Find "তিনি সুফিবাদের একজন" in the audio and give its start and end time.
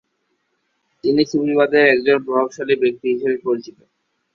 1.03-2.17